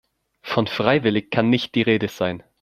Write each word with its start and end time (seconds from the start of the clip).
Von 0.41 0.65
freiwillig 0.65 1.29
kann 1.29 1.51
nicht 1.51 1.75
die 1.75 1.83
Rede 1.83 2.07
sein. 2.07 2.41